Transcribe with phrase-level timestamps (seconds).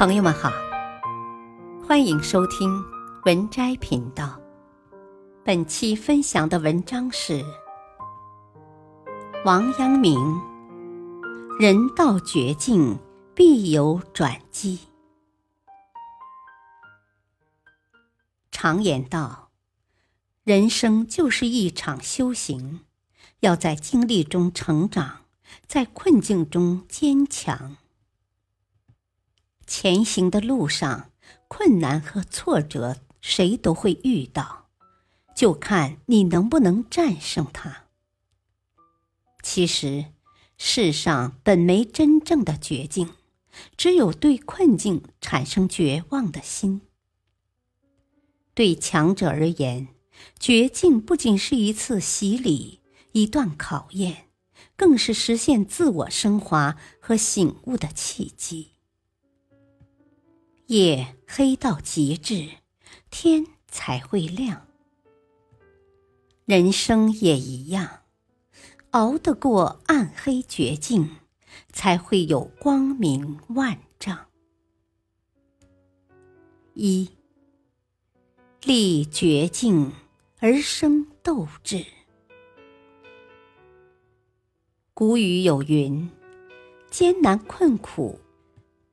[0.00, 0.50] 朋友们好，
[1.86, 2.82] 欢迎收听
[3.26, 4.40] 文摘频道。
[5.44, 7.44] 本期分享的文章是
[9.44, 10.18] 王阳明
[11.60, 12.98] ：“人到绝境，
[13.34, 14.78] 必有转机。”
[18.50, 19.50] 常言道，
[20.44, 22.80] 人生就是一场修行，
[23.40, 25.26] 要在经历中成长，
[25.66, 27.76] 在困境中坚强。
[29.72, 31.12] 前行的路上，
[31.46, 34.66] 困难和挫折谁都会遇到，
[35.32, 37.84] 就看你能不能战胜它。
[39.44, 40.06] 其实，
[40.58, 43.10] 世上本没真正的绝境，
[43.76, 46.80] 只有对困境产生绝望的心。
[48.54, 49.86] 对强者而言，
[50.40, 52.80] 绝境不仅是一次洗礼、
[53.12, 54.26] 一段考验，
[54.76, 58.72] 更是实现自我升华和醒悟的契机。
[60.70, 62.48] 夜黑到极致，
[63.10, 64.68] 天才会亮。
[66.44, 68.02] 人生也一样，
[68.92, 71.16] 熬得过暗黑绝境，
[71.72, 74.28] 才会有光明万丈。
[76.74, 77.10] 一
[78.62, 79.92] 历绝境
[80.38, 81.84] 而生斗志。
[84.94, 86.08] 古语有云
[86.92, 88.20] ：“艰难困苦。”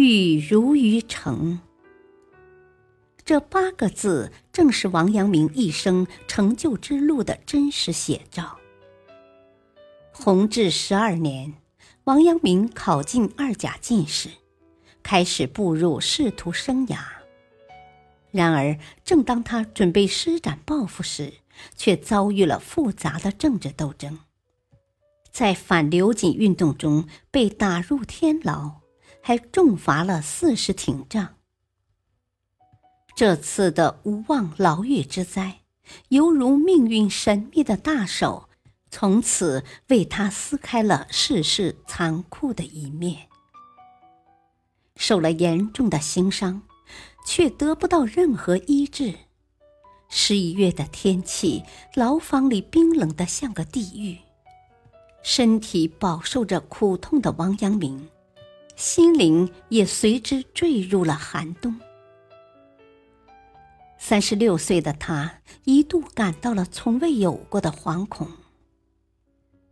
[0.00, 1.58] 欲如于成，
[3.24, 8.60] 这八个字正是王阳明一生成就之路的真实写照。
[10.12, 11.54] 弘治十二年，
[12.04, 14.28] 王阳明考进二甲进士，
[15.02, 17.00] 开始步入仕途生涯。
[18.30, 21.32] 然而，正当他准备施展抱负时，
[21.74, 24.20] 却遭遇了复杂的政治斗争，
[25.32, 28.76] 在反刘瑾运动中被打入天牢。
[29.22, 31.36] 还重罚了四十挺杖。
[33.14, 35.60] 这次的无望牢狱之灾，
[36.08, 38.48] 犹如命运神秘的大手，
[38.90, 43.26] 从此为他撕开了世事残酷的一面。
[44.96, 46.62] 受了严重的刑伤，
[47.26, 49.14] 却得不到任何医治。
[50.08, 51.62] 十一月的天气，
[51.94, 54.18] 牢房里冰冷的像个地狱，
[55.22, 58.08] 身体饱受着苦痛的王阳明。
[58.78, 61.80] 心灵也随之坠入了寒冬。
[63.98, 68.28] 三十六岁的他一度感到了从未有过的惶恐。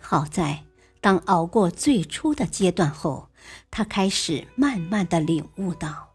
[0.00, 0.62] 好在，
[1.00, 3.28] 当熬过最初的阶段后，
[3.72, 6.10] 他开始慢慢的领悟到，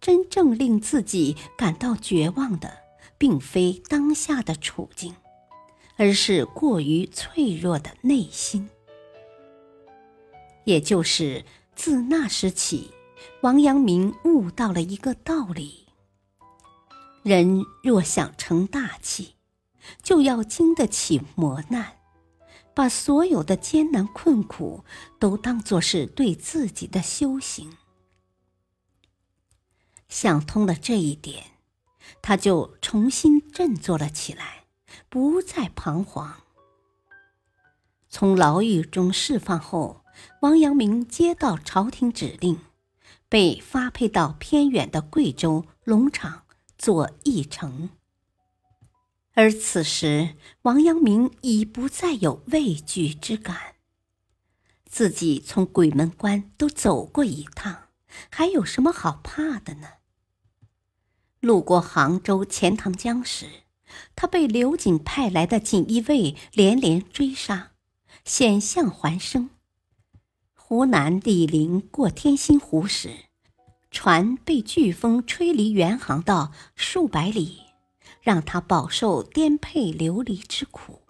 [0.00, 2.76] 真正令自己感到绝望的，
[3.18, 5.14] 并非当下的处境，
[5.96, 8.68] 而是过于脆弱的内心，
[10.64, 11.44] 也就是。
[11.82, 12.92] 自那时起，
[13.40, 15.86] 王阳明悟到了一个道理：
[17.22, 19.36] 人若想成大器，
[20.02, 21.96] 就要经得起磨难，
[22.74, 24.84] 把所有的艰难困苦
[25.18, 27.78] 都当作是对自己的修行。
[30.10, 31.44] 想通了这一点，
[32.20, 34.66] 他就重新振作了起来，
[35.08, 36.42] 不再彷徨。
[38.10, 40.02] 从牢狱中释放后。
[40.40, 42.58] 王阳明接到朝廷指令，
[43.28, 46.44] 被发配到偏远的贵州龙场
[46.78, 47.90] 做驿丞。
[49.34, 53.56] 而此时，王阳明已不再有畏惧之感。
[54.84, 57.88] 自己从鬼门关都走过一趟，
[58.28, 59.88] 还有什么好怕的呢？
[61.38, 63.46] 路过杭州钱塘江时，
[64.16, 67.70] 他被刘瑾派来的锦衣卫连连追杀，
[68.24, 69.50] 险象环生。
[70.72, 73.10] 湖南醴陵过天心湖时，
[73.90, 77.62] 船被飓风吹离原航道数百里，
[78.22, 81.00] 让他饱受颠沛流离之苦。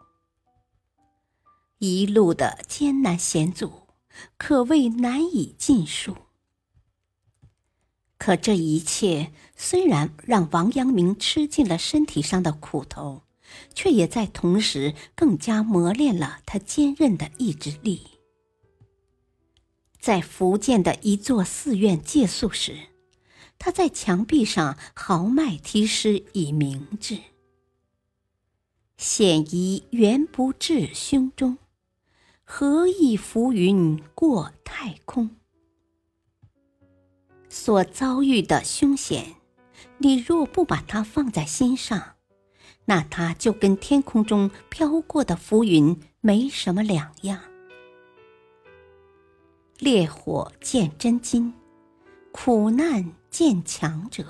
[1.77, 3.89] 一路的艰难险阻，
[4.39, 6.17] 可谓难以尽数。
[8.17, 13.25] 可这一切虽然让王阳明吃尽了身体上的苦头，
[13.75, 18.07] 却也在同时更加磨练了他坚韧的意志力。
[20.01, 22.75] 在福建的一座寺院借宿时，
[23.59, 27.19] 他在墙壁上豪迈题诗以明志
[28.97, 31.59] ：“险夷原不至胸中，
[32.45, 35.31] 何以浮云过太空？”
[37.51, 39.35] 所遭遇的凶险，
[39.99, 42.15] 你若不把它放在心上，
[42.87, 47.43] 那它就跟天空中飘过的浮云没什么两样。
[49.81, 51.55] 烈火见真金，
[52.33, 54.27] 苦难见强者。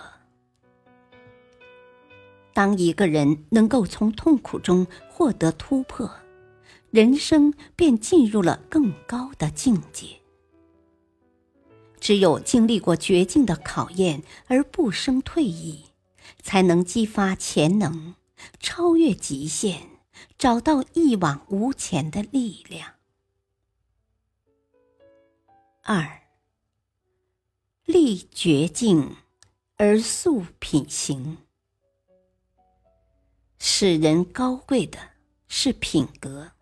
[2.55, 6.09] 当一个人能够从痛苦中获得突破，
[6.91, 10.07] 人生便进入了更高的境界。
[11.99, 15.87] 只有经历过绝境的考验而不生退意，
[16.41, 18.15] 才能激发潜能，
[18.61, 19.81] 超越极限，
[20.39, 23.00] 找到一往无前的力量。
[25.83, 26.21] 二，
[27.87, 29.17] 历绝境
[29.79, 31.39] 而塑品行。
[33.59, 34.99] 使人高贵的
[35.49, 36.53] 是品格，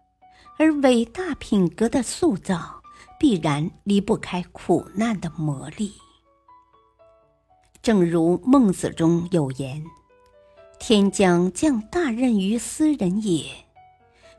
[0.56, 2.80] 而伟大品格的塑造
[3.18, 5.92] 必然离不开苦难的磨砺。
[7.82, 9.84] 正如孟子中有言
[10.78, 13.66] ：“天将降大任于斯人也，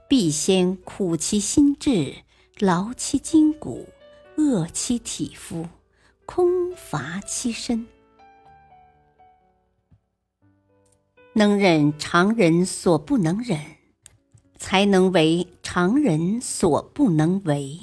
[0.08, 2.24] 必先苦其心志，
[2.60, 3.90] 劳其筋骨，
[4.40, 5.68] 饿其体肤，
[6.26, 7.86] 空乏其身。”
[11.36, 13.60] 能忍常人所不能忍，
[14.58, 17.78] 才能为常人所不能为。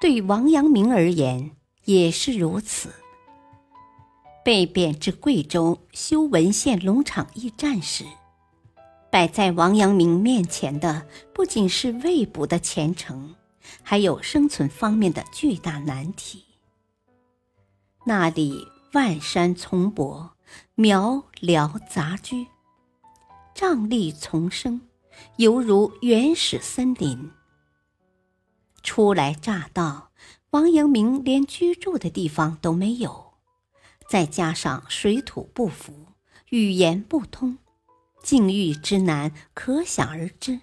[0.00, 1.50] 对王阳明而言
[1.84, 2.88] 也是如此。
[4.42, 8.06] 被贬至贵州修文献农场驿站时，
[9.10, 13.34] 摆在王阳明面前的不仅是未卜的前程，
[13.82, 16.44] 还有生存方面的巨大难题。
[18.04, 20.36] 那里万山丛柏。
[20.74, 22.48] 苗辽杂居，
[23.54, 24.80] 瘴疠丛生，
[25.36, 27.30] 犹如原始森林。
[28.82, 30.10] 初来乍到，
[30.50, 33.34] 王阳明连居住的地方都没有，
[34.08, 36.06] 再加上水土不服，
[36.48, 37.58] 语言不通，
[38.20, 40.62] 境遇之难可想而知。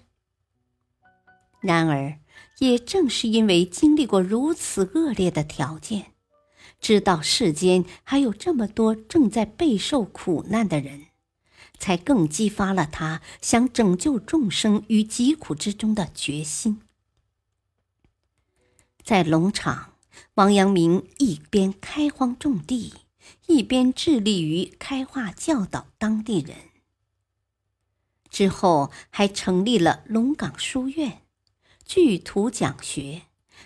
[1.60, 2.18] 然而，
[2.58, 6.12] 也正是因为经历过如此恶劣的条件。
[6.80, 11.06] 知道世间还有这么多正在备受苦难的人，
[11.78, 16.80] 才更激发了他想拯救众生于疾苦之中的决心。
[19.02, 19.94] 在农场，
[20.34, 22.94] 王阳明一边开荒种地，
[23.46, 26.56] 一边致力于开化教导当地人。
[28.30, 31.22] 之后还成立了龙岗书院，
[31.88, 33.22] 聚徒讲学。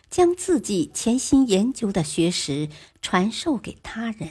[0.08, 2.68] 将自己潜心研究的学识
[3.00, 4.28] 传授给他人。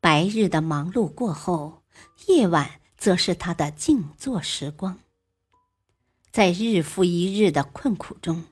[0.00, 1.82] 白日的忙碌过后，
[2.26, 5.00] 夜晚则是他的静坐时光。
[6.30, 8.44] 在日复一日的困苦中，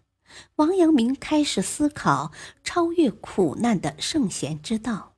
[0.57, 2.33] 王阳明开始思考
[2.65, 5.15] 超越苦难的圣贤之道。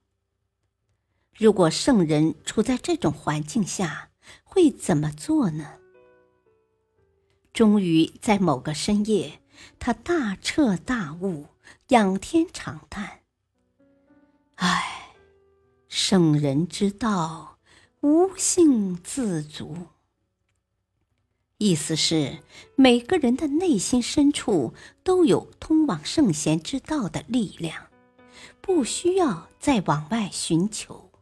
[1.34, 4.10] 如果圣人处在这种环境下，
[4.42, 5.78] 会怎么做呢？
[7.54, 9.40] 终于在某个深夜。
[9.78, 11.46] 他大彻大悟，
[11.88, 13.20] 仰天长叹
[14.56, 15.14] ：“唉，
[15.88, 17.58] 圣人之道，
[18.00, 19.76] 无性自足。”
[21.58, 22.40] 意思是
[22.74, 24.74] 每个人的内心深处
[25.04, 27.86] 都有通往圣贤之道的力量，
[28.60, 31.12] 不需要再往外寻求。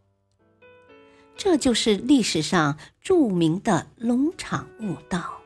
[1.36, 5.41] 这就是历史上著名的龙场悟道。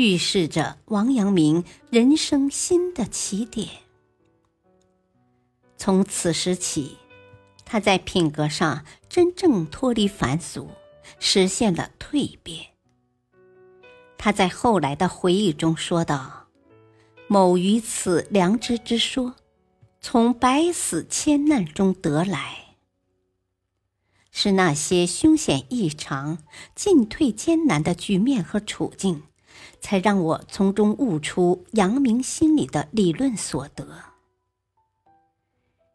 [0.00, 3.68] 预示着王阳明人生新的起点。
[5.76, 6.96] 从此时起，
[7.66, 10.70] 他在品格上真正脱离凡俗，
[11.18, 12.68] 实现了蜕变。
[14.16, 16.46] 他在后来的回忆中说道
[17.28, 19.36] ：“某于此良知之说，
[20.00, 22.76] 从百死千难中得来，
[24.32, 26.38] 是那些凶险异常、
[26.74, 29.24] 进退艰难的局面和处境。”
[29.80, 33.86] 才让我从中悟出阳明心理的理论所得。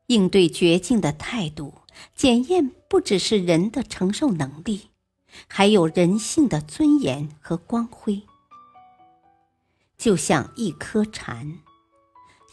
[0.07, 1.73] 应对绝境的态度，
[2.15, 4.89] 检验不只是人的承受能力，
[5.47, 8.21] 还有人性的尊严和光辉。
[9.97, 11.59] 就像一颗蝉，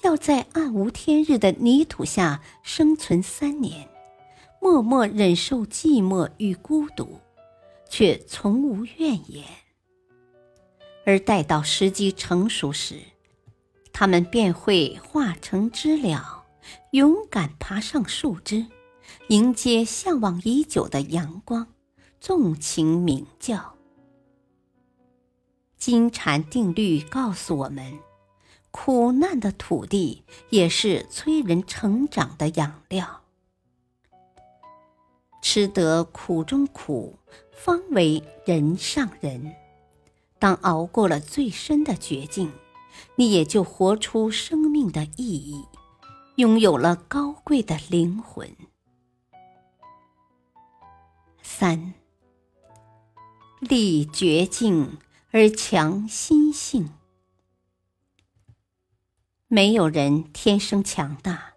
[0.03, 3.89] 要在暗无天日的泥土下生存三年，
[4.61, 7.19] 默默忍受寂寞与孤独，
[7.91, 9.45] 却从无怨言。
[11.05, 13.01] 而待到时机成熟时，
[13.93, 16.45] 它们便会化成知了，
[16.93, 18.67] 勇敢爬上树枝，
[19.29, 21.67] 迎接向往已久的阳光，
[22.21, 23.75] 纵情鸣叫。
[25.77, 27.99] 金蝉定律告诉我们，
[28.71, 33.23] 苦难的土地也是催人成长的养料。
[35.43, 37.19] 吃得苦中苦，
[37.51, 39.53] 方为人上人。
[40.43, 42.51] 当熬过了最深的绝境，
[43.15, 45.65] 你也就活出生命的意义，
[46.35, 48.57] 拥有了高贵的灵魂。
[51.45, 51.95] 三，
[53.61, 54.99] 立绝境
[55.31, 56.91] 而强心性。
[59.47, 61.53] 没有人天生强大，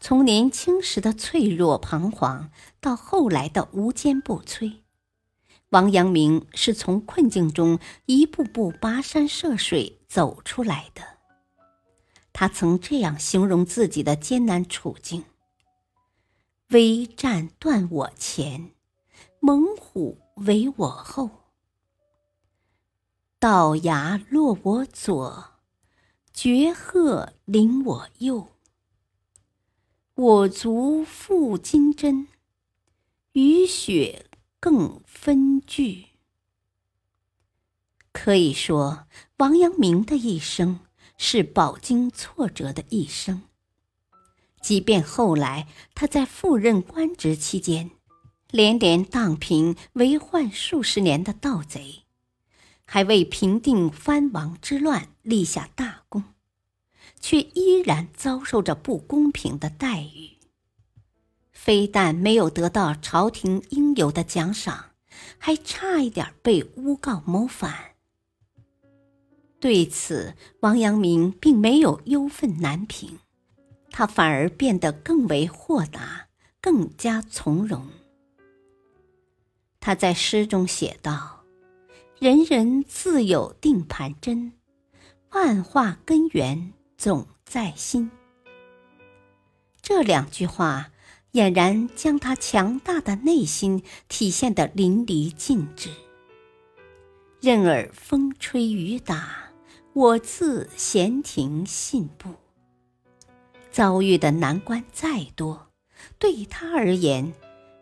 [0.00, 4.81] 从年轻时的脆弱彷徨，到后来的无坚不摧。
[5.72, 11.02] 王阳明是从困境中一步步跋山涉水走出来的。
[12.34, 15.24] 他曾这样形容自己的艰难处境
[16.68, 18.72] ：“危战断我前，
[19.40, 21.30] 猛虎围我后；
[23.38, 25.54] 倒崖落我左，
[26.34, 28.48] 绝壑临我右。
[30.14, 32.28] 我足负金针，
[33.32, 34.26] 雨雪。”
[34.62, 36.04] 更分句。
[38.12, 40.78] 可以说，王阳明的一生
[41.18, 43.42] 是饱经挫折的一生。
[44.60, 45.66] 即便后来
[45.96, 47.90] 他在赴任官职期间，
[48.52, 52.04] 连连荡平为患数十年的盗贼，
[52.84, 56.22] 还为平定藩王之乱立下大功，
[57.18, 60.31] 却依然遭受着不公平的待遇。
[61.64, 64.86] 非但没有得到朝廷应有的奖赏，
[65.38, 67.72] 还差一点被诬告谋反。
[69.60, 73.20] 对此，王阳明并没有忧愤难平，
[73.92, 76.26] 他反而变得更为豁达，
[76.60, 77.86] 更加从容。
[79.78, 81.44] 他在诗中写道
[82.18, 84.52] ：“人人自有定盘针，
[85.30, 88.10] 万化根源总在心。”
[89.80, 90.88] 这两句话。
[91.32, 95.88] 俨然将他强大的内心体现得淋漓尽致。
[97.40, 99.50] 任尔风吹雨打，
[99.94, 102.34] 我自闲庭信步。
[103.70, 105.68] 遭遇的难关再多，
[106.18, 107.32] 对他而言，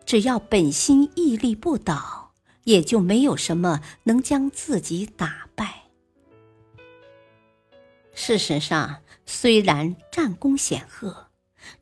[0.05, 2.31] 只要本心屹立不倒，
[2.63, 5.83] 也就没有什么能将自己打败。
[8.13, 11.30] 事实上，虽然战功显赫。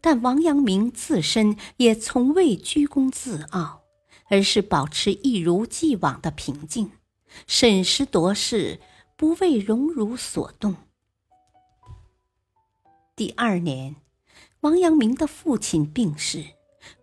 [0.02, 3.82] 但王阳明自身也从未居功自傲，
[4.30, 6.92] 而是保持一如既往的平静，
[7.48, 8.80] 审时度势，
[9.16, 10.76] 不为荣辱所动。
[13.16, 13.96] 第二年，
[14.62, 16.46] 王阳明的父亲病逝，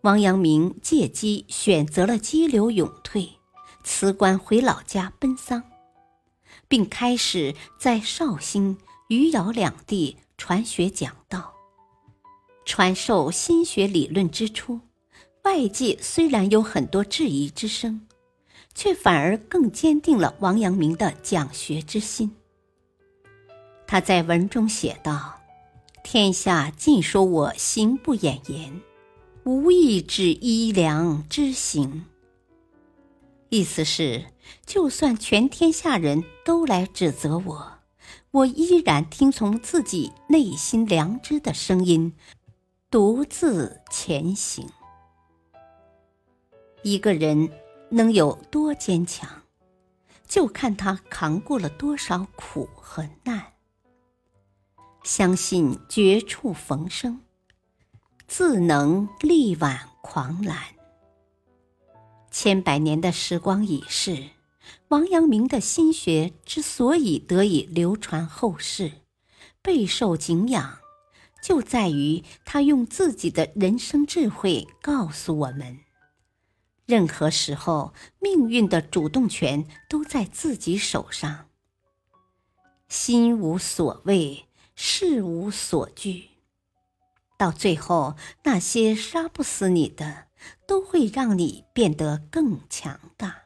[0.01, 3.29] 王阳明借机选择了激流勇退，
[3.83, 5.63] 辞官回老家奔丧，
[6.67, 8.77] 并开始在绍兴、
[9.09, 11.56] 余姚两地传学讲道。
[12.67, 14.81] 传授心学理论之初，
[15.45, 18.01] 外界虽然有很多质疑之声，
[18.75, 22.35] 却反而更坚定了王阳明的讲学之心。
[23.87, 25.39] 他在文中写道
[26.03, 28.81] ：“天下尽说我行不掩言，
[29.45, 32.05] 无意指医良之行。”
[33.47, 34.25] 意思是，
[34.65, 37.71] 就算全天下人都来指责我，
[38.31, 42.13] 我依然听从自己内心良知的声音。
[42.89, 44.65] 独自前行。
[46.83, 47.51] 一个人
[47.89, 49.43] 能有多坚强，
[50.25, 53.55] 就看他扛过了多少苦和难。
[55.03, 57.19] 相信绝处逢生，
[58.25, 60.57] 自能力挽狂澜。
[62.31, 64.29] 千百年的时光已逝，
[64.87, 69.01] 王阳明的心学之所以得以流传后世，
[69.61, 70.79] 备受敬仰。
[71.47, 75.79] 就在于他用自己的人生智慧告诉我们：
[76.85, 81.47] 任何时候，命运的主动权都在自己手上。
[82.89, 86.31] 心无所畏，事无所惧。
[87.37, 90.27] 到最后，那些杀不死你的，
[90.67, 93.43] 都会让你变得更强大。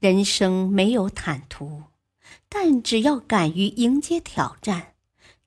[0.00, 1.82] 人生没有坦途，
[2.48, 4.93] 但只要敢于迎接挑战。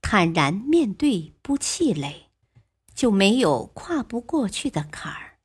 [0.01, 2.29] 坦然面对，不气馁，
[2.95, 5.37] 就没有跨不过去的坎儿。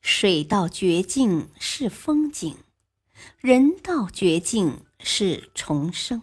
[0.00, 2.58] 水到绝境是风景，
[3.38, 6.22] 人到绝境是重生。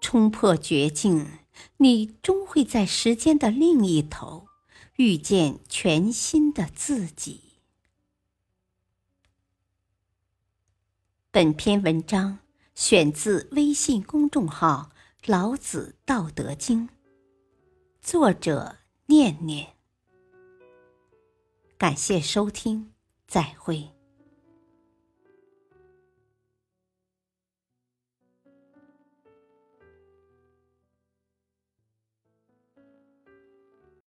[0.00, 1.38] 冲破绝境，
[1.76, 4.48] 你终会在时间的另一头
[4.96, 7.40] 遇见全新的自己。
[11.30, 12.38] 本篇文章。
[12.74, 14.90] 选自微信公众号
[15.30, 16.88] 《老子道德经》，
[18.00, 19.74] 作者念念。
[21.76, 22.92] 感谢收听，
[23.26, 23.99] 再会。